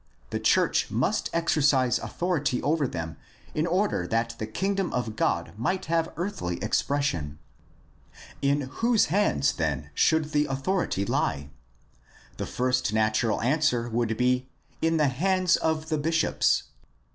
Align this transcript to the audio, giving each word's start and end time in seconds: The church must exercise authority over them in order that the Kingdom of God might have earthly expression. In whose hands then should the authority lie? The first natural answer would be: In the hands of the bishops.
The 0.31 0.39
church 0.39 0.89
must 0.89 1.29
exercise 1.31 1.99
authority 1.99 2.59
over 2.63 2.87
them 2.87 3.17
in 3.53 3.67
order 3.67 4.07
that 4.07 4.33
the 4.39 4.47
Kingdom 4.47 4.91
of 4.93 5.15
God 5.15 5.53
might 5.57 5.85
have 5.85 6.11
earthly 6.17 6.57
expression. 6.57 7.37
In 8.41 8.61
whose 8.61 9.05
hands 9.13 9.51
then 9.53 9.91
should 9.93 10.31
the 10.31 10.47
authority 10.47 11.05
lie? 11.05 11.51
The 12.37 12.47
first 12.47 12.91
natural 12.93 13.41
answer 13.43 13.89
would 13.89 14.17
be: 14.17 14.49
In 14.81 14.97
the 14.97 15.07
hands 15.09 15.55
of 15.55 15.89
the 15.89 15.99
bishops. 15.99 16.63